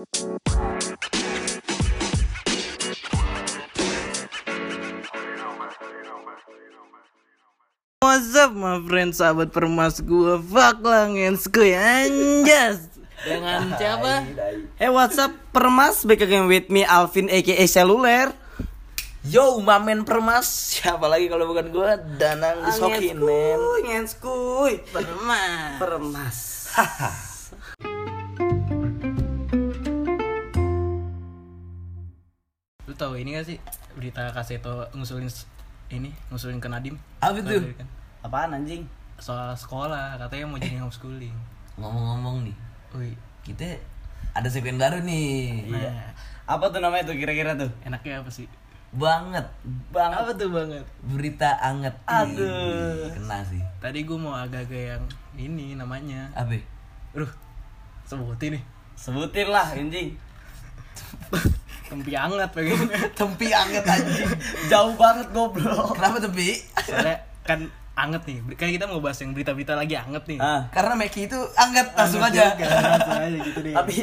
[0.00, 0.16] What's
[8.32, 12.88] up my friend sahabat permas gua Fuck lah ngenskuy anjas
[13.28, 14.24] Dengan siapa?
[14.80, 18.32] Hey what's up permas Back again with me Alvin aka Seluler
[19.20, 20.48] Yo, mamen permas.
[20.48, 22.00] Siapa lagi kalau bukan gua?
[22.00, 23.60] Danang disokin, men.
[23.84, 26.38] Ngenskuy Permas Permas.
[33.00, 33.58] tahu ini gak sih
[33.96, 35.26] Berita Kaseto ngusulin
[35.88, 37.56] ini Ngusulin ke Nadim Apa itu?
[37.72, 37.88] Kan?
[38.20, 38.84] Apaan anjing?
[39.16, 41.32] Soal sekolah Katanya mau jadi homeschooling
[41.80, 42.56] Ngomong-ngomong nih,
[42.92, 43.64] Wih kita
[44.36, 45.64] ada segmen baru nih.
[45.72, 46.12] Nah
[46.44, 47.70] Apa tuh namanya tuh kira-kira tuh?
[47.82, 48.46] enaknya apa sih?
[48.90, 49.46] Banget.
[49.94, 50.10] Bang.
[50.10, 50.82] Apa tuh banget?
[51.02, 51.94] Berita anget.
[52.10, 53.06] Aduh.
[53.14, 53.62] Kena sih.
[53.78, 55.04] Tadi gue mau agak-agak yang
[55.38, 56.58] ini namanya Apa?
[57.14, 57.30] Aduh
[58.04, 58.62] Sebutin nih
[58.98, 60.14] Sebutin lah anjing.
[61.90, 62.78] Tempi hangat pengen
[63.18, 64.30] Tempi anget anjing.
[64.66, 65.92] Jauh banget goblok.
[65.92, 66.62] Kenapa tempi?
[66.80, 70.94] Soalnya kan anget nih Kan kita mau bahas yang berita-berita lagi anget nih Ah, Karena
[70.94, 72.54] Meki itu anget langsung Anget aja.
[72.54, 73.96] juga, Langsung aja gitu deh tapi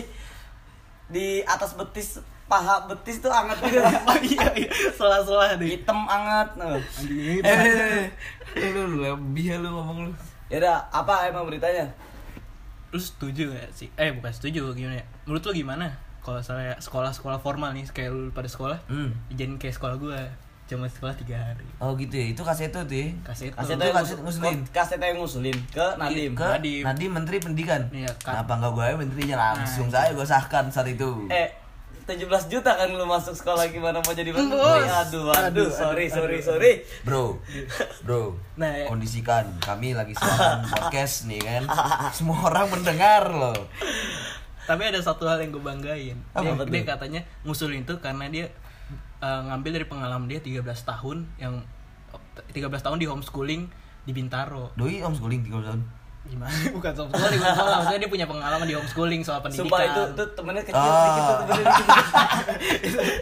[1.08, 3.88] di atas betis paha betis tuh hangat juga.
[4.06, 6.04] Oh iya iya Salah-salah deh Hitam.
[6.04, 6.44] Nah.
[6.76, 8.06] Anjing Eh, eh,
[8.54, 10.14] eh, lu lu lebih lu ngomong lu.
[10.48, 11.88] Ya udah, apa emang beritanya?
[12.88, 13.88] Lu setuju gak sih?
[13.96, 15.88] Eh bukan setuju gimana ya Menurut lu gimana?
[16.28, 19.16] Kalau saya sekolah-sekolah formal nih Kayak lu pada sekolah Hmm.
[19.28, 20.20] Dijadiin kayak sekolah gua
[20.68, 22.28] Cuma sekolah 3 hari Oh gitu ya.
[22.28, 23.08] Itu kaseto tuh ya.
[23.24, 24.60] Kasih itu Kaset Itu yang kaset ngusul- ngusulin.
[24.68, 26.32] Kaset yang ngusulin ke Nadim.
[26.34, 26.84] Ke Nadim.
[26.84, 27.82] Nadim Menteri Pendidikan.
[27.90, 28.44] Iya, kan.
[28.44, 31.24] Kenapa enggak gue menterinya langsung Nah, saya gue sahkan saat itu.
[31.30, 31.48] Eh,
[32.04, 34.60] 17 juta kan lu masuk sekolah gimana mau jadi menteri?
[34.60, 36.44] Aduh, aduh, Aduh, sorry, aduh, sorry, aduh.
[36.46, 36.72] sorry.
[37.02, 37.24] Bro,
[38.02, 38.86] bro, Nah, ya.
[38.88, 41.64] kondisikan kami lagi siaran podcast nih kan.
[42.12, 43.56] Semua orang mendengar loh.
[44.68, 46.68] Tapi ada satu hal yang gue banggain Apa Dia, tuh?
[46.68, 48.46] dia katanya ngusulin itu karena dia
[49.18, 51.64] eh, ngambil dari pengalaman dia 13 tahun Yang
[52.50, 53.62] 13 tahun di homeschooling
[54.04, 55.82] di Bintaro Doi homeschooling 3 tahun.
[56.28, 56.52] Gimana?
[56.76, 57.76] Bukan homeschooling, bukan salah.
[57.80, 61.00] Maksudnya dia punya pengalaman di homeschooling soal pendidikan Sumpah itu tuh temennya kecil Ah.
[61.02, 61.76] dikit tuh temennya.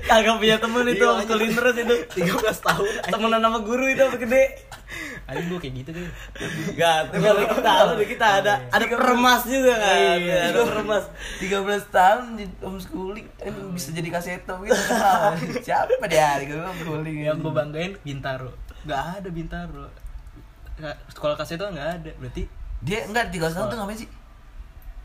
[0.03, 1.95] Kagak punya temen itu Iya, homeschooling terus itu.
[2.25, 4.43] 13 tahun Temenan sama guru itu apa gede?
[5.25, 6.05] Anjing gue kayak gitu kan
[6.77, 9.97] Gak, tuh kalau kita ada kita ada ada peremas juga kan.
[10.21, 10.53] Iya.
[10.53, 11.03] Ada peremas.
[11.41, 14.77] 13 tahun di homeschooling kan bisa jadi kaseto gitu.
[15.65, 18.53] Siapa dia hari gue homeschooling Yang gue banggain Bintaro
[18.85, 19.89] Gak ada Bintaro
[21.09, 22.43] Sekolah kasih itu gak ada Berarti
[22.85, 24.09] Dia enggak 13 tahun tuh ngapain sih?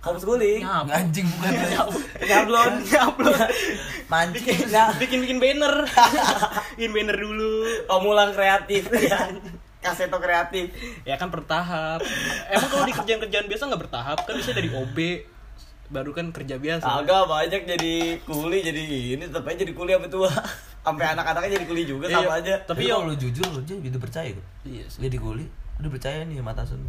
[0.00, 0.64] Homeschooling.
[0.64, 1.52] Nyap Anjing bukan
[2.28, 3.48] Nyablon, nyablon.
[4.08, 4.68] mancing.
[4.96, 5.84] Bikin-bikin banner
[6.76, 9.28] Bikin banner dulu Omulang kreatif ya.
[9.80, 10.76] Kaseto kreatif.
[11.08, 12.04] Ya kan bertahap
[12.52, 14.98] Emang kalau di kerjaan-kerjaan biasa gak bertahap Kan bisa dari OB
[15.90, 18.82] Baru kan kerja biasa Agak banyak jadi kuli jadi
[19.18, 20.30] ini tetap aja jadi kuli apa tua.
[20.80, 22.54] Sampai anak-anaknya jadi kuli juga Iya, sama aja.
[22.62, 24.46] Tapi kalau lu jujur lu jadi udah percaya kok.
[24.64, 25.44] Iya sih Dia di kuli,
[25.82, 26.80] udah percaya nih sama atasan.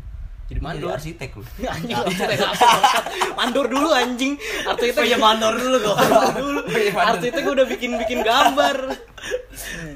[0.52, 1.44] Jadi mandor arsitek lu.
[1.76, 3.04] Anjing arsitek bangsat.
[3.40, 4.34] Mandor dulu anjing
[4.68, 5.98] Arsitek Oh iya mandor dulu kok.
[6.38, 7.12] Dulu iya, mandor.
[7.18, 8.76] Arsitek udah bikin-bikin gambar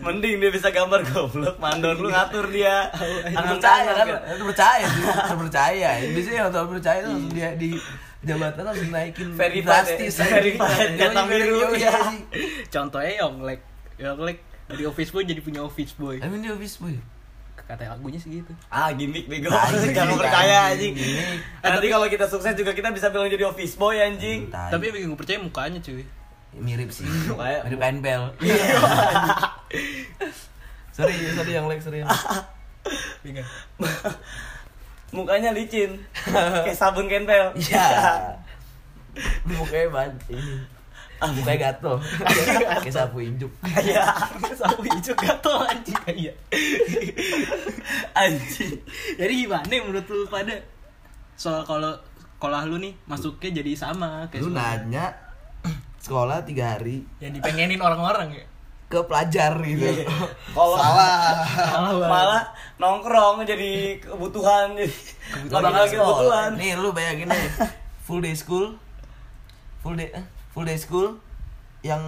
[0.01, 2.89] Mending dia bisa gambar goblok, mandor lu ngatur dia.
[2.89, 4.07] Harus Tangan percaya kan?
[4.25, 5.89] Harus percaya sih, harus percaya.
[6.11, 7.69] Biasanya yang tahu percaya itu langsung dia di
[8.25, 10.13] jabatan langsung naikin drastis.
[10.17, 11.93] Verified, Yoi, jatah biru, yoi, ya.
[12.67, 13.61] Contohnya Yonglek
[13.95, 16.97] Yonglek dari office boy jadi punya office boy Emang dia office boy.
[17.65, 19.49] Kata lagunya segitu Ah, gimmick bego.
[19.49, 20.93] Jangan percaya anjing.
[21.65, 24.53] Nanti kalau kita sukses juga kita bisa bilang jadi office boy anjing.
[24.53, 26.05] Tapi yang bikin gue percaya mukanya cuy
[26.57, 27.05] mirip sih.
[27.29, 28.23] Mukanya- Mirip NPL.
[30.95, 33.45] sorry, sorry yang like, sorry yang like.
[35.11, 35.95] Mukanya licin.
[36.65, 37.55] Kayak sabun kenpel.
[37.55, 37.87] Iya.
[39.47, 40.59] Lu mukanya banget ini.
[41.23, 41.95] Ah, mukanya gatel.
[42.83, 43.47] Kayak sapu injuk.
[43.63, 44.03] Iya.
[44.51, 46.33] Sapu hijau gatel anjing Iya
[48.11, 48.75] Anjing.
[49.15, 50.51] Jadi gimana menurut lu pada
[51.39, 55.07] Soal kalau sekolah lu nih masuknya jadi sama kayak Lu nanya
[56.05, 58.45] sekolah tiga hari Yang dipengenin orang-orang ya
[58.85, 60.05] ke pelajar gitu.
[60.53, 61.41] Kalau Salah.
[62.05, 62.43] Malah
[62.77, 64.93] nongkrong jadi kebutuhan jadi
[65.49, 65.89] sekolah.
[65.89, 66.49] kebutuhan.
[66.53, 67.73] Nih lu bayangin aja.
[68.05, 68.77] Full day school.
[69.81, 70.21] Full day eh,
[70.53, 71.17] full day school
[71.81, 72.01] yang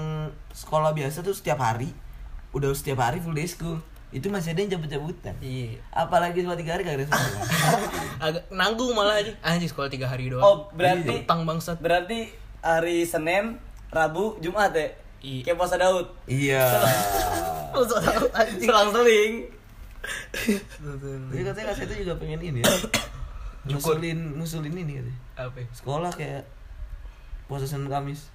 [0.53, 1.89] sekolah biasa tuh setiap hari.
[2.53, 3.81] Udah setiap hari full day school.
[4.13, 5.35] Itu masih ada yang cabut-cabutan.
[5.43, 7.41] Iya Apalagi cuma tiga hari kagak ada sekolah.
[8.29, 12.31] Agak nanggung malah aja Anjing sekolah 3 hari doang Oh, berarti Utang bangsat berarti
[12.63, 13.59] hari Senin,
[13.97, 14.87] Rabu, Jumat ya?
[15.17, 15.41] Iya.
[15.43, 16.07] Kayak puasa Daud.
[16.29, 16.61] iya.
[18.59, 19.33] Selang-seling.
[21.29, 22.69] Jadi katanya kasih itu juga pengen ini ya.
[23.67, 25.17] Ngusulin ngusulin ini katanya.
[25.35, 25.67] Apa ya?
[25.75, 26.47] Sekolah kayak
[27.45, 28.31] puasa Senin Kamis.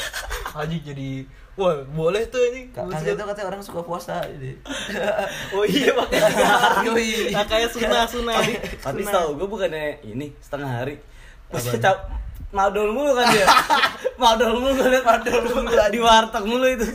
[0.58, 1.22] Anjing jadi
[1.54, 2.40] wah boleh tuh.
[2.72, 4.56] Ka- Kasih itu katanya orang suka puasa jadi.
[5.54, 6.08] Oh iya hari.
[6.88, 7.30] Yoi.
[7.30, 8.34] Nah, kayak sunah sunah.
[8.40, 10.94] tapi tapi tahu gue bukannya ini setengah hari
[11.50, 11.98] Terus cap
[12.50, 13.46] madol mulu kan dia
[14.22, 16.86] madol mulu liat madol mulu di warteg mulu itu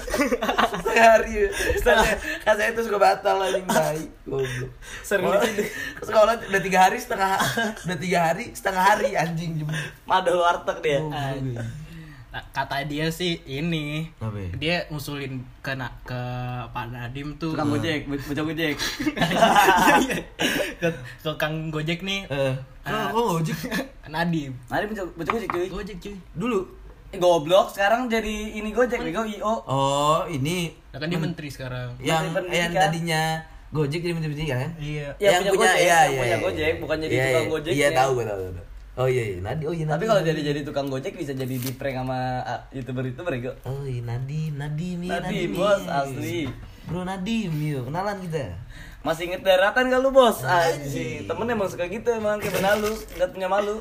[0.96, 1.52] Setengah hari.
[1.76, 2.08] Setengah.
[2.48, 3.36] Kasih itu suka batal
[3.68, 4.08] tai.
[4.24, 4.72] Goblok.
[5.04, 5.64] Sering gitu.
[6.08, 7.36] Sekolah udah tiga hari setengah
[7.84, 9.68] udah tiga hari setengah hari anjing
[10.08, 11.00] madol warteg dia
[12.52, 14.50] kata dia sih ini Apa ya?
[14.54, 16.20] dia ngusulin ke na- ke
[16.68, 18.76] Pak Nadim tuh tukang gojek bocah gojek
[20.76, 20.88] ke,
[21.22, 22.54] ke Kang Gojek nih Eh,
[22.84, 23.10] Ah.
[23.10, 23.58] kok ngojek?
[24.14, 26.60] Nadim Nah, ini bocah gojek cuy Gojek cuy Dulu.
[27.10, 31.96] Eh, goblok sekarang jadi ini gojek bego io Oh, ini Nah, kan dia menteri sekarang
[31.98, 33.24] yang Menteri yang tadinya
[33.68, 34.72] Gojek jadi menteri pendidikan kan?
[34.78, 36.38] iya Ya, punya Gojek, iya, yang iya, punya iya.
[36.40, 37.52] Gojek, bukan jadi Iya, tukang iya.
[37.52, 37.98] Gojek Iya, ya.
[37.98, 38.40] tahu gue tahu.
[38.46, 38.66] tahu.
[38.96, 39.38] Oh iya, iya.
[39.40, 40.10] Nadi, oh iya tapi Nadi.
[40.10, 42.40] kalau jadi jadi tukang gojek bisa jadi di prank sama
[42.70, 45.48] youtuber itu bego Oh iya, Nadi, Nadi nih, Nadim, nih.
[45.52, 46.48] bos, asli.
[46.86, 48.56] Bro Nadim, yuk, kenalan kita.
[49.02, 53.30] masih inget daratan gak lu bos anjing temen emang suka gitu emang kayak benalu nggak
[53.30, 53.78] punya malu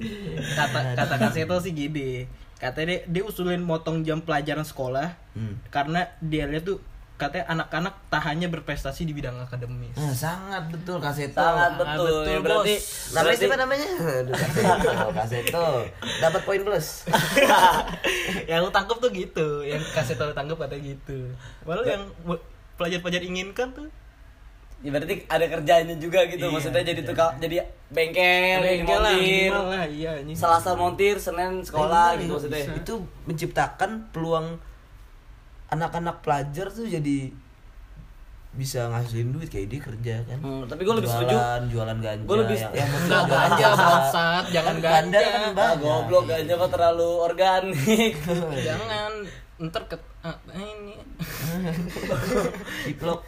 [0.56, 2.24] kata kata Kak Seto sih gini
[2.56, 5.56] katanya dia, dia usulin motong jam pelajaran sekolah Hmm.
[5.68, 6.76] karena dia lihat tuh
[7.22, 11.38] katanya anak-anak tak hanya berprestasi di bidang akademis Nah, sangat betul Kaseto.
[11.38, 12.84] sangat Ah, betul, betul, ya, berarti bos.
[12.84, 13.88] Namanya berarti siapa namanya?
[13.94, 15.66] Aduh, Kaseto, Kaseto.
[16.18, 16.86] Dapat poin plus.
[18.50, 21.18] yang lu tangkap tuh gitu yang kasih tahu tangkap katanya gitu
[21.62, 22.04] malah yang
[22.76, 23.88] pelajar-pelajar inginkan tuh
[24.82, 29.52] ya berarti ada kerjanya juga gitu Iya, maksudnya jadi tukang jadi bengkel, Bengkel lah, montir
[29.54, 32.74] lah iya selasa montir senin sekolah gitu maksudnya bisa.
[32.74, 34.58] Itu menciptakan peluang
[35.72, 37.32] anak-anak pelajar tuh jadi
[38.52, 40.36] bisa ngasilin duit kayak dia kerja kan.
[40.38, 42.22] Hmm, tapi gue lebih jualan, setuju jualan ganja.
[42.22, 43.80] Gua lebih- yang, yang Enggak ganja ganja.
[43.82, 45.18] bangsat, jangan Kan ganja.
[45.18, 45.76] kan ah, banyak.
[45.80, 48.14] goblok aja kok terlalu organik
[48.68, 49.12] jangan
[49.62, 50.98] ntar ke ah, ini
[52.84, 53.22] Diplok.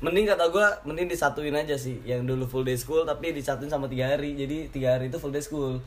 [0.00, 3.86] mending kata gue mending disatuin aja sih yang dulu full day school tapi disatuin sama
[3.86, 5.78] tiga hari jadi tiga hari itu full day school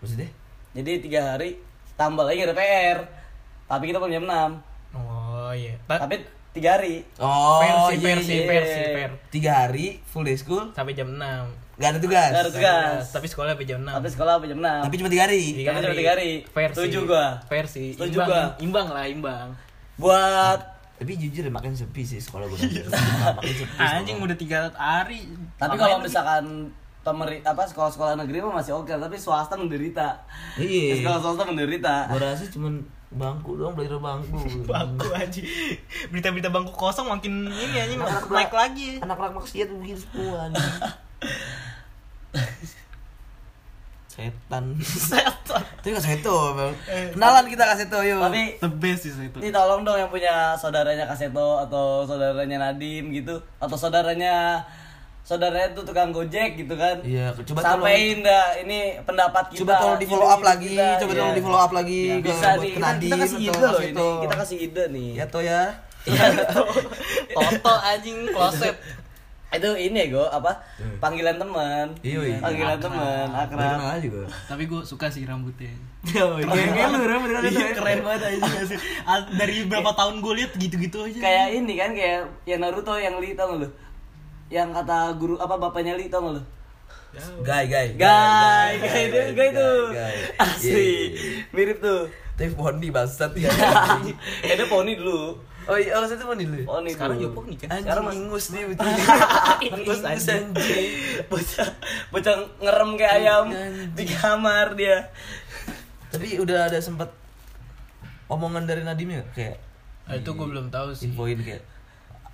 [0.00, 0.28] Maksudnya?
[0.72, 1.60] jadi tiga hari
[1.94, 3.04] tambah lagi ada PR
[3.66, 4.28] tapi kita punya 6
[5.48, 8.44] oh iya Ta- tapi tiga hari Oh, versi iya, versi iya.
[8.46, 11.20] versi ver Tiga hari full day school, sampai jam 6
[11.78, 12.28] gak ada tugas.
[12.28, 13.02] Gak ada tugas.
[13.08, 15.42] tapi sekolah sampai jam 6 tapi sekolah sampai jam 6 Tapi cuma tiga hari.
[15.54, 16.30] Tiga Tapi cuma tiga hari.
[16.44, 17.26] versi Setuju gua.
[17.46, 18.44] versi Setuju imbang gua.
[18.58, 19.48] imbang lah imbang
[19.96, 20.60] buat
[20.94, 22.58] Tapi jujur ya makin sepi sih sekolah gue.
[23.38, 23.78] makin sepi.
[23.78, 29.14] anjing udah tiga hari tapi kalau misalkan pemerintah apa sekolah-sekolah negeri mah masih oke tapi
[29.14, 30.18] swasta menderita
[30.56, 30.98] Iya.
[30.98, 34.36] sekolah swasta menderita Gue rasa cuman bangku doang belajar bangku.
[34.70, 35.46] bangku anjing
[36.12, 40.52] berita-berita bangku kosong makin ini anjing Anak-anak naik lagi Anak-anak maksiat begitu semua.
[44.18, 44.74] Setan.
[44.82, 46.74] setan Itu kan Seto, Bang.
[47.14, 48.18] Kenalan kita ke Seto yuk.
[48.18, 53.14] tapi the best sih itu ini tolong dong yang punya saudaranya Kaseto atau saudaranya Nadim
[53.14, 54.66] gitu atau saudaranya
[55.28, 57.04] saudaranya tuh tukang gojek gitu kan.
[57.04, 61.12] Iya, coba sampein dah ini pendapat kita coba tolong di follow up lagi, kita, coba
[61.12, 61.20] iya.
[61.20, 64.06] tolong di follow up lagi Ya, ke bisa nih kita, kita kasih ide loh ini
[64.24, 65.10] kita kasih ide nih.
[65.20, 65.62] Ya to ya.
[66.08, 66.24] Iya,
[67.36, 68.80] Toto anjing kloset.
[69.52, 70.64] Itu ini ya go apa?
[70.96, 71.92] Panggilan teman.
[72.00, 72.38] Iya, iya.
[72.40, 74.32] panggilan teman akrab kenal juga.
[74.48, 75.76] tapi gue suka sih rambutnya.
[76.24, 78.80] Oh, iya, lu rambut Iya, keren banget aja sih?
[79.36, 81.20] Dari berapa tahun gue liat gitu-gitu aja.
[81.20, 83.68] Kayak ini kan kayak yang Naruto yang Lee tau lu
[84.48, 86.42] yang kata guru apa bapaknya Lee tau gak lu
[87.40, 87.64] guy.
[87.96, 89.70] Guy, guy itu, guy itu.
[89.90, 90.16] guy.
[90.36, 90.92] Asli, Iya.
[91.50, 92.04] mirip tuh.
[92.36, 93.48] Tapi Poni bangsat ya.
[94.44, 95.34] Eh, dia poni dulu.
[95.64, 96.62] Oh iya, oh itu Poni dulu.
[96.64, 97.24] Poni sekarang dulu.
[97.24, 98.88] juga poni kan Sekarang mas- ingus nih betul.
[99.64, 100.44] Ingus anjing.
[101.26, 101.68] Bocah,
[102.08, 103.44] bocah ngerem kayak ayam
[103.92, 105.08] di kamar dia.
[106.08, 107.08] Tapi udah ada sempet
[108.28, 109.56] omongan dari Nadim ya kayak
[110.04, 111.60] Ah, itu gue belum tahu sih infoin kayak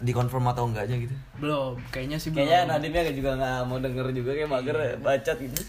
[0.03, 1.15] dikonfirm atau enggaknya gitu.
[1.39, 5.61] belum kayaknya sih belum Kayaknya Nadimnya juga nggak mau denger juga kayak mager bacot gitu.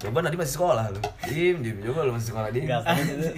[0.00, 1.00] Coba Nadim masih sekolah lu.
[1.28, 2.64] Dim, dim coba lu masih sekolah Dim.
[2.64, 3.28] Enggak gitu.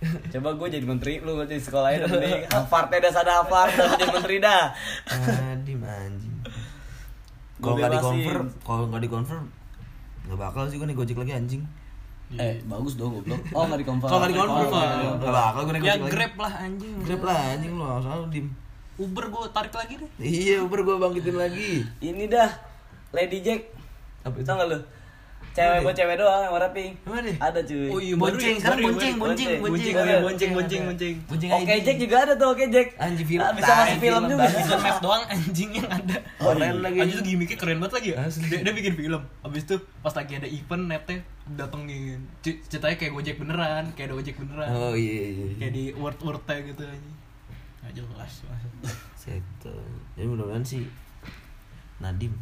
[0.32, 4.36] Coba gue jadi menteri lu jadi sekolahnya mending Harvardnya dah sada Harvard dah jadi menteri
[4.40, 4.72] dah.
[5.12, 6.34] Nadim anjing.
[7.60, 9.44] Gua Kalau nggak dikonfirm, kalau nggak dikonfirm
[10.20, 11.62] nggak bakal sih gue nih gojek lagi anjing.
[12.38, 13.42] Eh, bagus dong goblok.
[13.52, 14.08] Oh, enggak dikonfirm.
[14.08, 15.16] Kalau nggak dikonfirm, Confirm.
[15.20, 18.46] nggak bakal gue nih ya grab lah anjing Grab lah anjing lu, selalu dim.
[19.00, 21.70] Uber gue tarik lagi deh Iya, Uber gue bangkitin lagi.
[22.04, 22.50] Ini dah
[23.16, 23.72] Lady Jack.
[24.22, 24.44] Apa itu?
[24.44, 24.78] Tau gak lu?
[25.50, 26.94] Cewek buat cewek doang yang warna pink.
[27.02, 27.32] Mana?
[27.42, 27.90] Ada cuy.
[27.90, 31.14] Oh iya, Bonceng, sekarang bonceng, bonceng, bonceng, bonceng, oh iya, bonceng, bonceng, bonceng.
[31.26, 31.74] Bonceng Oke.
[31.82, 32.88] Jack juga ada tuh Oke Jack.
[33.02, 33.42] Anjing film.
[33.42, 34.44] Ah, Bisa masuk film juga.
[34.46, 36.16] Bisa map doang anjing yang ada.
[36.38, 36.98] Keren lagi.
[37.02, 38.16] Anjing tuh gimmicknya keren banget lagi ya.
[38.22, 38.46] Asli.
[38.46, 39.22] Dia, dia bikin film.
[39.42, 39.76] Abis itu
[40.06, 41.16] pas lagi ada event netnya
[41.50, 42.20] datengin.
[42.46, 44.68] Ceritanya kayak Gojek beneran, kayak ada Gojek beneran.
[44.70, 45.30] Oh iya iya.
[45.34, 45.54] iya.
[45.58, 47.16] Kayak di word wordnya gitu anjing.
[47.80, 48.32] Nggak jelas.
[49.14, 49.74] Seto.
[50.14, 50.84] Jadi mudah-mudahan sih
[51.98, 52.32] Nadim.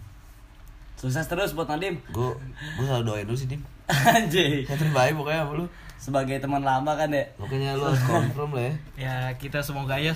[0.95, 1.99] Sukses terus buat Nadim.
[2.09, 2.35] Gue
[2.77, 3.63] gue selalu doain dulu sih Dim.
[3.89, 4.63] Anjing.
[4.65, 5.67] Yang terbaik pokoknya sama lu.
[5.99, 7.25] Sebagai teman lama kan ya.
[7.35, 8.75] Pokoknya lu harus confirm lah ya.
[8.97, 10.15] Ya kita semoga ya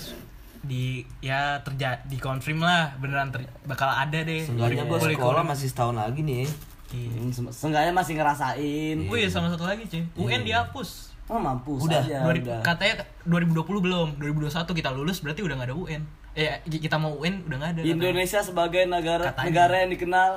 [0.63, 4.43] di ya terjadi di confirm lah beneran ter- bakal ada deh.
[4.43, 6.47] Seenggaknya gue sekolah masih setahun lagi nih.
[6.93, 7.09] Iya.
[7.17, 8.97] Hmm, se- Seenggaknya masih ngerasain.
[9.07, 10.03] Oh iya sama satu lagi cuy.
[10.15, 11.12] UN dihapus.
[11.27, 12.03] Oh mampus Udah.
[12.03, 12.19] aja.
[12.21, 12.61] Dua- udah.
[12.61, 16.03] katanya 2020 belum 2021 kita lulus berarti udah nggak ada UN
[16.33, 17.95] eh kita mau UN udah nggak ada katanya.
[17.95, 19.47] Indonesia sebagai negara Katanya.
[19.47, 20.31] negara yang dikenal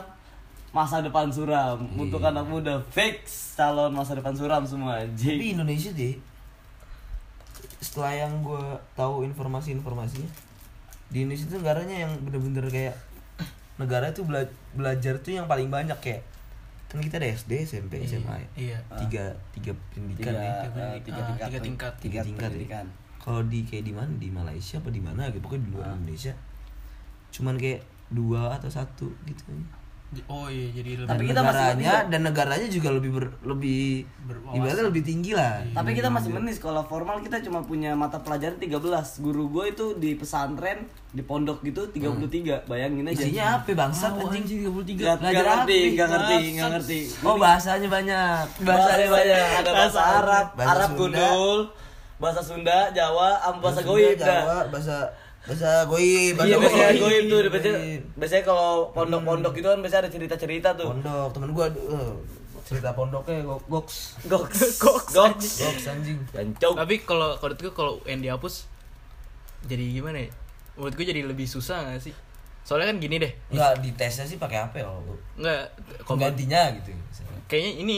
[0.70, 3.16] masa depan suram untuk anak muda fix
[3.54, 5.56] calon masa depan suram semua Tapi anjing.
[5.56, 6.16] Indonesia deh.
[7.78, 10.28] Setelah yang gue tahu informasi-informasinya
[11.08, 12.96] di Indonesia itu negaranya yang bener-bener kayak
[13.76, 16.22] negara itu bela- belajar tuh yang paling banyak kayak
[16.96, 18.48] kan kita ada SD, SMP, SMA ya.
[18.56, 20.52] iya tiga tiga pendidikan Tiga, ya
[20.88, 21.94] eh, tiga, Ah, tingkat, tiga tingkat.
[21.98, 22.52] tiga tingkat ya.
[22.52, 22.86] pendidikan.
[23.18, 26.34] kalau di kayak di mana di Malaysia apa di mana gitu pokoknya di luar Indonesia
[27.30, 29.44] cuman kayak dua atau satu gitu
[30.26, 32.08] oh iya jadi lebih Tapi kita masih negaranya mending.
[32.08, 33.84] dan negaranya juga lebih ber, lebih
[34.22, 34.56] Berwawasan.
[34.56, 38.56] ibaratnya lebih tinggi lah Tapi kita masih mending sekolah formal kita cuma punya mata pelajaran
[38.56, 38.80] 13.
[39.20, 42.64] Guru gue itu di pesantren di pondok gitu 33.
[42.64, 43.18] Bayangin aja.
[43.18, 45.04] isinya apa bangsat Tahu, anjing anjing, 33.
[45.04, 47.00] Gak, gak ngerti, gak ngerti, gak ngerti.
[47.22, 51.00] oh bahasanya banyak Bahasanya banyak, ada bahasa Arab, Bahasa Arab Sunda.
[51.20, 51.60] gundul,
[52.16, 54.64] bahasa Sunda, Jawa, bahasa Sunda, goib Jawa, dah.
[54.70, 54.96] bahasa
[55.46, 56.58] bahasa goib bahasa Iya
[56.96, 57.24] goib.
[57.28, 57.80] tuh, biasanya,
[58.14, 60.90] biasanya kalau pondok-pondok itu kan biasanya ada cerita-cerita tuh.
[60.90, 62.12] pondok temen gua eh,
[62.64, 64.18] cerita pondoknya go- goks.
[64.26, 65.50] Goks, goks, goks.
[65.62, 66.18] goks anjing.
[66.28, 66.74] Gancok.
[66.76, 68.66] tapi kalau kalau itu kalau UN dihapus
[69.64, 70.30] jadi gimana ya?
[70.76, 72.14] Menurut gue jadi lebih susah gak sih?
[72.62, 73.30] Soalnya kan gini deh.
[73.48, 75.02] Enggak di tesnya sih pakai apa ya kalau
[75.36, 75.62] nggak
[76.00, 77.40] kalau penggantinya gitu misalnya.
[77.46, 77.98] kayaknya ini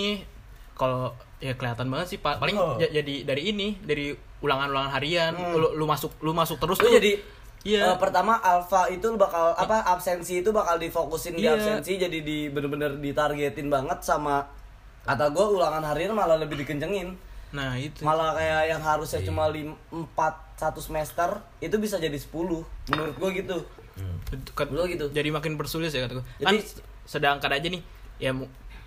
[0.74, 2.76] kalau ya kelihatan banget sih Pa- paling Oh.
[2.76, 5.32] ja- jadi dari ini dari ulangan-ulangan harian.
[5.34, 6.94] Lu, lu masuk lu masuk terus Lu tuh.
[6.94, 7.16] jadi
[7.68, 7.84] Iya.
[7.86, 11.54] eh, pertama alfa itu bakal apa absensi itu bakal difokusin di Iya.
[11.54, 14.48] absensi jadi di bener-bener ditargetin banget sama
[15.04, 17.20] kata gue ulangan harian malah lebih dikencengin
[17.50, 19.28] nah itu malah kayak yang harusnya Iya.
[19.28, 20.16] cuma lim, 4
[20.56, 23.58] satu semester itu bisa jadi 10 menurut gue gitu
[24.30, 25.10] Itu kan Lu gitu.
[25.10, 27.82] jadi makin bersulit ya kata gue kan Jadi- sedangkan aja nih
[28.18, 28.32] ya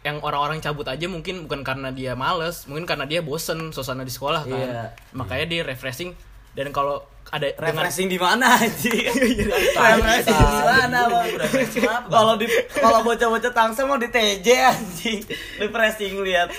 [0.00, 4.08] yang orang-orang cabut aja mungkin bukan karena dia males mungkin karena dia bosen suasana di
[4.08, 4.84] sekolah kan Iya.
[5.12, 6.12] makanya dia refreshing
[6.54, 9.06] dan kalau ada refreshing di mana anjing?
[9.06, 11.30] Refreshing di mana Bang?
[11.38, 12.10] Refreshing apa, Bang?
[12.10, 15.20] kalau di kalau bocah-bocah tangsel mau di TJ anjing.
[15.62, 16.50] Refreshing lihat.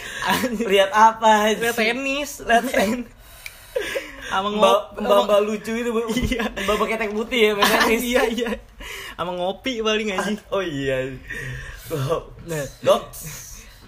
[0.63, 2.39] Lihat apa lihat tenis.
[2.47, 3.03] Lihat tenis
[4.31, 5.91] sama mbak mbak mbak lucu itu.
[5.91, 6.47] Iya.
[6.63, 8.03] mbak pakai tek putih ya main tenis.
[8.07, 8.51] Iya iya.
[9.19, 11.11] Sama ngopi paling aja oh iya.
[12.47, 13.11] Nah dok.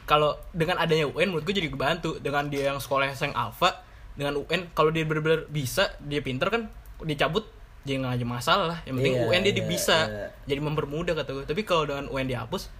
[0.03, 2.19] kalau dengan adanya UN menurut gue jadi kebantu.
[2.19, 6.69] Dengan dia yang sekolah yang alfa dengan UN kalau dia benar-benar bisa dia pinter kan
[7.01, 7.45] dicabut
[7.83, 10.27] jadi nggak aja masalah lah yang penting Iya, UN dia iya, bisa iya.
[10.45, 12.71] jadi mempermudah kata gue tapi kalau dengan UN dihapus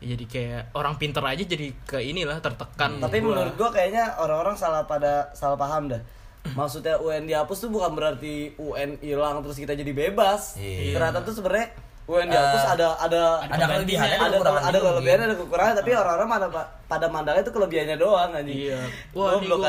[0.00, 3.36] ya jadi kayak orang pinter aja jadi ke inilah tertekan tapi gua.
[3.36, 6.00] menurut gua kayaknya orang-orang salah pada salah paham dah
[6.58, 10.96] maksudnya UN dihapus tuh bukan berarti UN hilang terus kita jadi bebas Iya.
[10.96, 11.68] ternyata tuh sebenarnya
[12.08, 15.26] UN dihapus Eh, ada ada ada kelebihannya, ada ada kekurangan ada juga, kelebihan Bin.
[15.28, 16.48] ada kekurangan tapi orang-orang pada
[16.88, 18.80] pada mandangnya itu kelebihannya doang anjing iya
[19.12, 19.60] wah ini Goblok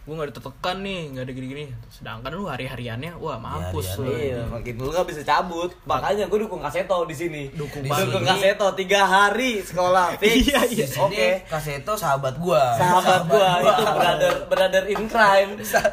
[0.00, 4.08] gue kan gue nggak ditekan nih nggak ada gini-gini sedangkan lu hari-hariannya wah mampus lu
[4.08, 5.70] Iya, makin dulu gak bisa cabut.
[5.84, 7.42] Makanya gue dukung Kaseto di sini.
[7.52, 8.24] Dukung Di dukung.
[8.24, 10.14] Kaseto tiga hari sekolah.
[10.20, 10.50] Fix.
[10.50, 10.86] Iya, iya.
[10.88, 11.04] Oke.
[11.04, 12.72] Oke, Kaseto sahabat gua.
[12.80, 15.50] Sahabat gua itu brother brother in crime.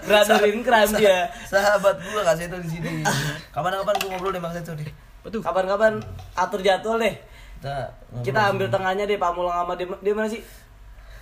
[0.08, 1.28] Brother in crime dia.
[1.44, 3.04] Sahabat gua Kaseto di sini.
[3.52, 4.88] Kapan-kapan gua ngobrol deh Bang Seto deh.
[5.24, 5.44] Betul.
[5.44, 6.00] Kapan-kapan
[6.34, 7.16] atur jadwal deh.
[7.60, 7.92] Kita.
[8.24, 10.42] Kita ambil tengahnya deh Pamulang sama dia, dia mana sih?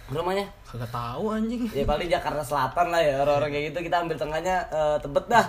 [0.06, 0.46] Rumahnya?
[0.66, 4.56] kagak tahu anjing Ya paling Jakarta Selatan lah ya orang-orang kayak gitu kita ambil tengahnya
[4.68, 5.46] eh, Tebet dah.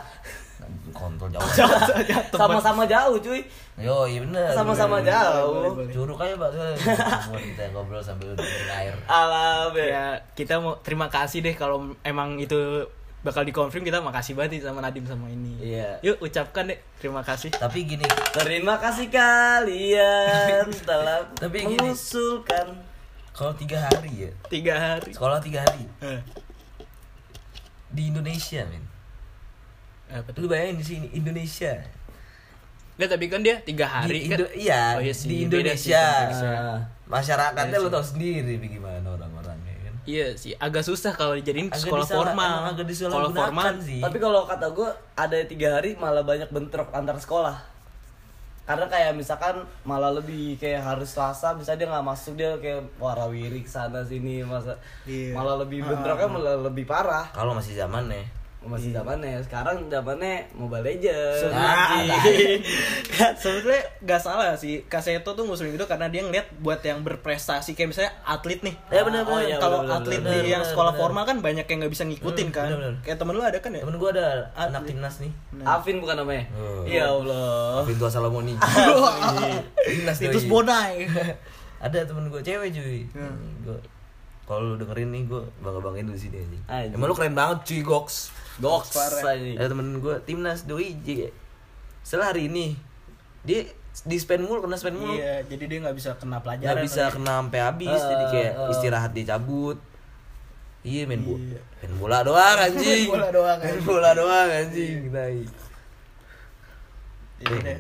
[0.88, 1.44] kontrol jauh.
[2.32, 3.44] Sama-sama jauh cuy.
[3.76, 4.48] Yo, iya bener.
[4.50, 5.12] Sama-sama bener.
[5.12, 5.76] jauh.
[5.86, 6.50] Curug aja, Pak.
[7.52, 8.94] Kita ngobrol sambil dengerin air.
[9.04, 9.84] Alam ya.
[9.84, 12.88] ya kita mau terima kasih deh kalau emang itu
[13.20, 15.98] bakal dikonfirm kita makasih banget nih sama Nadim sama ini Iya.
[16.00, 21.74] yuk ucapkan deh terima kasih Tapi gini, Terima kasih kalian telah Tapi gini.
[21.76, 22.70] mengusulkan
[23.36, 26.20] kalau tiga hari ya, tiga hari sekolah tiga hari Eh,
[27.92, 28.80] di Indonesia, men.
[30.08, 31.76] apa tuh Lu bayangin di sini Indonesia.
[32.96, 36.00] Nggak, tapi kan dia tiga hari di kan iya, Oh, iya sih, di Indonesia.
[36.00, 36.52] Indonesia.
[36.56, 36.78] Ah.
[37.06, 39.04] Masyarakatnya lu tau sendiri gimana
[40.06, 42.54] Iya sih, agak susah kalau dijadiin Agak sekolah disalah- formal.
[42.70, 43.98] agak Sekolah formal sih.
[43.98, 44.88] Tapi kalau kata gue
[45.18, 47.58] ada tiga hari malah banyak bentrok antar sekolah.
[48.66, 53.62] Karena kayak misalkan malah lebih kayak harus Selasa bisa dia nggak masuk dia kayak warawiri
[53.62, 54.74] ke sana sini masa
[55.06, 55.38] Iya.
[55.38, 57.30] malah lebih bentroknya malah lebih parah.
[57.30, 58.26] Kalau masih zaman nih.
[58.66, 61.46] Masih zamannya sekarang zamannya Mobile Legends.
[61.46, 62.60] Nah, Anjing.
[63.34, 67.88] Sebetulnya gak salah sih Kaseto tuh ngusulin gitu karena dia ngeliat buat yang berprestasi kayak
[67.90, 68.74] misalnya atlet nih.
[68.88, 71.00] Ya, bener, Oh, iya, Kalau atlet bener, di bener, yang bener, sekolah bener.
[71.00, 72.66] formal kan banyak yang nggak bisa ngikutin Hmm, kan.
[72.68, 72.94] bener, bener.
[73.00, 73.82] Kayak temen lu ada kan ya?
[73.82, 75.32] Temen gue ada anak timnas nih.
[75.62, 76.44] Afin bukan namanya?
[76.52, 76.82] Oh.
[76.84, 77.82] Ya Allah.
[77.82, 78.54] Pintu Salamoni.
[79.86, 80.38] timnas Itu.
[80.46, 81.06] Bonai.
[81.76, 83.04] Ada temen gue cewek cuy.
[83.62, 83.76] Gua
[84.46, 86.62] kalau lu dengerin nih gue bangga banggain lu di sini anjing.
[86.70, 86.94] Anjing.
[86.94, 88.30] Emang lu keren banget cuy goks.
[88.62, 89.34] Goks aja.
[89.34, 91.34] Ada temen gue timnas doi J.
[92.06, 92.78] Setelah hari ini
[93.42, 93.66] dia
[94.06, 95.18] di spend mulu kena spend mulu.
[95.18, 96.78] Iya, jadi dia nggak bisa kena pelajaran.
[96.78, 98.72] Nggak bisa kena sampai habis Eh, jadi kayak eh.
[98.72, 99.78] istirahat dia cabut.
[100.86, 101.42] Iya main bola.
[101.42, 101.60] Iya.
[101.82, 103.04] Main bola doang anjing.
[103.10, 105.00] Main bola doang, Main bola doang anjing.
[105.10, 105.38] Tai.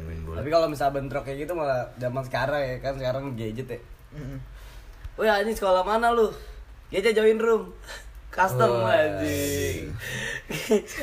[0.02, 0.36] Main bola.
[0.42, 3.80] Tapi kalau misalnya bentrok kayak gitu malah zaman sekarang ya kan sekarang gadget ya.
[4.18, 4.38] Mm-mm.
[5.16, 6.28] Wih anjing sekolah mana lu?
[6.88, 7.62] Gadget join room.
[8.30, 9.88] Custom Oh, anjing.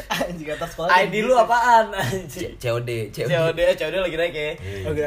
[0.08, 0.90] Anjing kata sekolah.
[1.02, 2.54] ID lu apaan anjing?
[2.56, 3.25] COD, COD.
[3.25, 4.54] COD, COD lagi naik ya.
[4.54, 4.86] Iya.
[4.88, 5.04] Oke.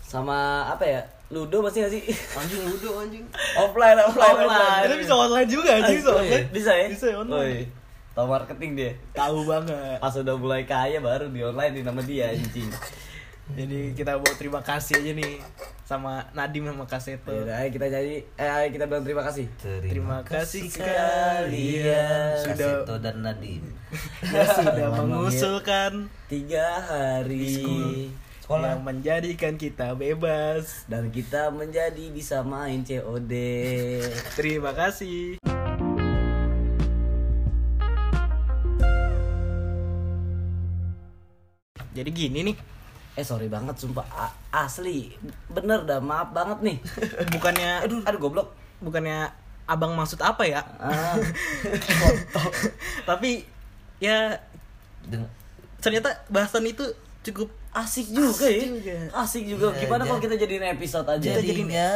[0.00, 1.02] Sama apa ya?
[1.28, 2.02] Ludo masih gak sih?
[2.38, 3.24] Anjing ludo anjing.
[3.58, 4.86] offline, offline, offline.
[4.86, 6.22] Itu bisa online juga anjing bisa Oh, iya.
[6.22, 6.46] online.
[6.54, 6.86] Bisa ya?
[6.86, 7.42] Bisa ya, online.
[7.42, 7.58] Woi,
[8.14, 8.90] Tahu marketing dia.
[9.10, 9.96] Tahu banget.
[9.98, 12.70] Pas udah mulai kaya baru di online di nama dia anjing.
[13.52, 15.36] Jadi kita mau terima kasih aja nih
[15.84, 17.28] sama Nadim sama Kaseto.
[17.28, 19.46] Yaudah, ayo kita jadi eh ayo kita bilang terima kasih.
[19.60, 22.40] Terima kasih kalian.
[22.40, 22.56] sudah
[22.88, 23.60] Kasito dan Nadim.
[24.32, 28.08] ya sudah mengusulkan Tiga hari
[28.48, 30.84] yang menjadikan kita bebas.
[30.88, 33.32] dan kita menjadi bisa main COD.
[34.40, 35.36] Terima kasih.
[41.94, 42.56] Jadi gini nih,
[43.14, 45.14] Eh sorry banget sumpah A- asli
[45.46, 46.76] bener dah maaf banget nih.
[47.34, 48.48] bukannya Aduh, aduh goblok.
[48.78, 49.30] bukannya
[49.64, 50.60] abang maksud apa ya?
[50.76, 51.16] Ah,
[53.08, 53.46] Tapi
[53.96, 54.34] ya
[55.04, 55.30] Deng-
[55.78, 56.84] ternyata bahasan itu
[57.24, 58.70] cukup asik juga ya.
[58.70, 58.96] juga.
[59.10, 59.66] Asik juga.
[59.74, 60.08] Iya, Gimana iya.
[60.12, 61.30] kalau kita jadiin episode aja?
[61.40, 61.88] Jadinya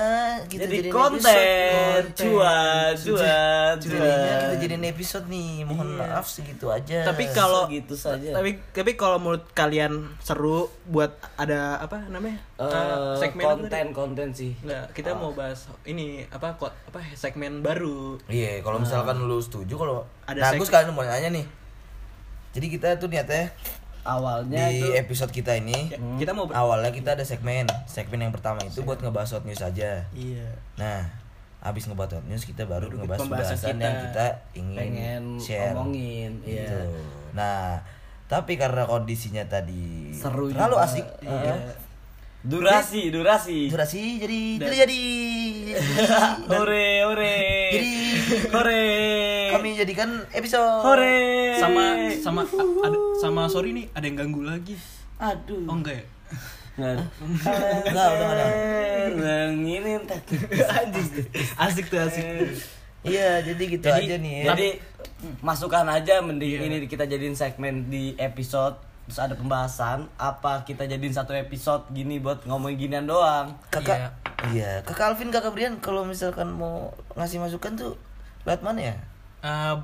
[0.50, 4.10] kita jadi jadiin konten, cuan, cuan, Jadinya
[4.42, 5.62] kita jadiin episode nih.
[5.68, 7.06] Mohon maaf segitu aja.
[7.06, 8.34] Tapi kalau gitu saja.
[8.34, 12.40] Tapi tapi kalau menurut kalian seru buat ada apa namanya?
[12.58, 14.52] Eh, Eh, segmen apa konten konten sih.
[14.66, 18.18] Nggak, kita mau bahas ini apa kok apa segmen baru.
[18.26, 21.46] Iya, kalau misalkan lu setuju kalau Ada nah, gue sekalian mau nanya nih.
[22.52, 23.54] Jadi kita tuh niatnya
[24.08, 27.68] Awalnya di itu episode kita ini Ya, kita mau awalnya kita ada segmen.
[27.84, 30.08] Segmen yang pertama itu buat ngebahas hot news aja.
[30.08, 30.48] Iya.
[30.74, 31.04] Nah,
[31.60, 33.84] habis ngebahas hot news kita baru Baru ngebahas pembahasan kita.
[33.84, 35.72] yang kita ingin pengen share.
[35.72, 36.56] ngomongin, Gitu.
[36.72, 36.88] iya.
[37.30, 37.84] Nah,
[38.24, 40.84] tapi karena kondisinya tadi Seru terlalu juga.
[40.84, 41.54] asik, Iya.
[42.48, 43.68] Durasi, durasi.
[43.68, 45.00] durasi jadi Dan- tidak jadi.
[46.50, 47.36] Hore, hore.
[47.68, 47.92] Jadi
[48.48, 48.84] hore.
[49.52, 51.20] kami jadikan episode hore.
[51.54, 51.84] Sama
[52.16, 54.80] sama a- ada sama sorry nih ada yang ganggu lagi.
[55.18, 55.60] aduh.
[55.66, 56.04] Oh enggak ya?
[56.78, 56.94] Nggak.
[57.84, 58.46] Enggak, udah enggak ada.
[59.50, 60.36] Nginginin tadi.
[61.62, 62.24] Asik tuh asik.
[63.00, 64.44] Iya, jadi gitu Jadi- aja nih ya.
[64.48, 64.68] Jadi
[65.40, 66.64] masukkan aja mending Iya.
[66.64, 72.20] ini kita jadiin segmen di episode terus ada pembahasan apa kita jadiin satu episode gini
[72.20, 73.56] buat ngomongin ginian doang.
[73.66, 74.08] kakak Iya.
[74.52, 74.70] iya.
[74.84, 77.96] kakak Alvin kakak Brian kalau misalkan mau ngasih masukan tuh
[78.44, 78.96] lewat mana ya
[79.38, 79.74] Eh,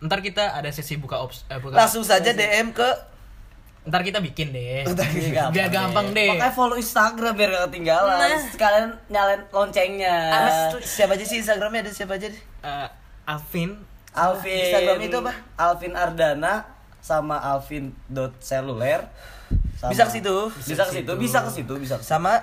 [0.00, 2.84] ntar kita ada sesi buka ops eh, buka langsung saja DM ke
[3.84, 4.80] ntar kita bikin deh.
[4.82, 6.28] Iya, Biar gampang deh.
[6.30, 8.16] Makanya follow Instagram biar gak ketinggalan.
[8.16, 8.40] Nah.
[8.42, 10.16] Sekalian nyalain loncengnya.
[10.30, 12.88] Mas, siapa aja sih Instagramnya ada siapa aja deh Eh,
[13.24, 13.76] Alvin
[14.10, 15.32] Alvin Instagram itu apa?
[15.54, 16.73] Alvin Ardana
[17.04, 19.04] sama alvin.seluler
[19.76, 20.36] sama- Bisa ke situ.
[20.56, 22.08] bisa ke situ bisa ke situ bisa ke situ.
[22.08, 22.40] sama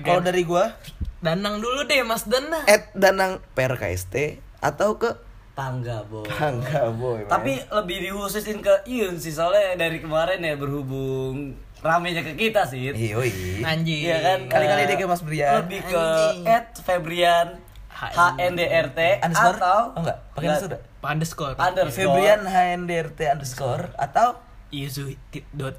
[0.00, 0.72] kalau dari gua
[1.20, 2.64] Danang dulu deh Mas Danang.
[2.64, 5.12] at danang PRKST atau ke
[5.52, 11.52] tangga boy Angga boy tapi lebih dihususin ke Iun sih soalnya dari kemarin ya berhubung
[11.78, 13.18] ramenya ke kita sih iya
[13.60, 14.00] Anjing.
[14.02, 15.60] Iya kan Kali-kali Eh, dia ke Mas Brian.
[15.60, 16.42] lebih ke Anjing.
[16.48, 17.48] at Febrian
[17.92, 20.82] HNDRT underscore atau oh enggak pakai Enggak.
[21.04, 21.82] Underscore Underscore.
[21.82, 24.38] underscore Febrian HNDRT underscore atau
[24.68, 25.12] Yuzu
[25.52, 25.76] dot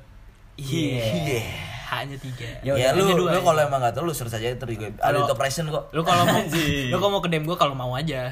[0.54, 1.02] Iya.
[1.18, 1.42] iya
[1.90, 2.46] hanya tiga.
[2.62, 3.42] Ya ya, lu dua lu ya.
[3.44, 6.02] kalau emang nggak tahu lu search aja terus juga ada Kalau- itu operation kok Lu
[6.02, 8.30] kalau mau lu kalau mau ke DM gua kalau mau aja.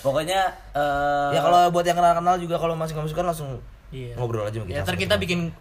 [0.00, 0.40] pokoknya
[0.72, 3.50] eh ya kalau buat yang kenal kenal juga kalau masih nggak masukan langsung
[3.88, 4.14] Iya.
[4.14, 5.54] ngobrol aja kita Ya ntar kita bikin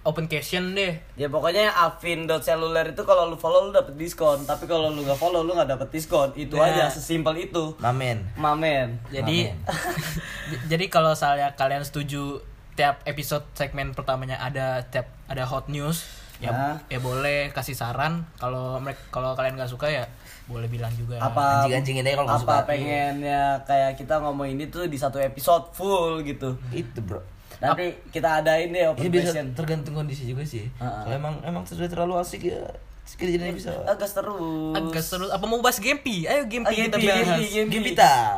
[0.00, 0.94] open question deh.
[1.14, 5.40] Ya pokoknya Alvin.seluler itu kalau lu follow lu dapet diskon, tapi kalau lu nggak follow
[5.40, 6.30] lu nggak dapet diskon.
[6.32, 6.66] Itu Nah.
[6.66, 7.74] aja sesimpel itu.
[7.76, 8.22] Mamen.
[8.34, 8.98] Mamen.
[9.08, 9.48] Jadi
[10.50, 12.40] j- jadi kalau misalnya kalian setuju
[12.72, 16.06] tiap episode segmen pertamanya ada tiap ada hot news
[16.38, 16.78] ya Nah.
[16.86, 20.06] ya boleh kasih saran kalau mereka kalau kalian nggak suka ya
[20.46, 22.68] boleh bilang juga Apa Anjing-anjingin aja kalau nggak apa suka.
[22.70, 26.54] pengennya kayak kita ngomong ini tuh di satu episode full gitu.
[26.70, 27.18] Itu bro.
[27.58, 29.46] Nanti kita adain deh open Ini bisa question.
[29.52, 30.70] tergantung kondisi juga sih.
[30.76, 30.92] Ah, ah.
[31.02, 32.60] Kalau emang emang sudah terlalu asik ya
[33.02, 33.72] sekali jadi bisa.
[33.82, 34.70] Agak seru.
[34.70, 37.92] agak seru apa mau bahas Gempi ayo Gempi Ah, kita Gempi, bahas Gempi, Gempi.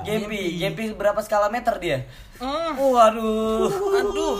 [0.04, 1.98] Gempi, Gempi berapa skala meter dia?
[2.36, 3.66] Hmm, Waduh.
[3.92, 4.38] aduh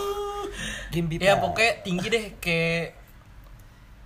[0.89, 1.23] Gimpita.
[1.25, 2.99] ya pokoknya tinggi deh kayak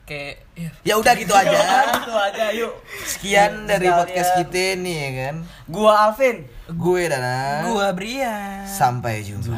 [0.04, 1.54] kayak ya Ya udah gitu aja.
[1.94, 2.72] Gitu aja yuk.
[3.00, 4.00] Sekian dari Sekalian.
[4.00, 5.36] podcast kita nih ya kan.
[5.66, 6.36] Gua Alvin.
[6.70, 7.64] Gue Dana.
[7.64, 9.56] gua Brian Sampai jumpa.